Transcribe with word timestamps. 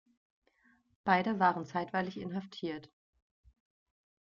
Beide 1.03 1.37
waren 1.39 1.67
zeitweilig 1.67 2.17
inhaftiert. 2.19 2.89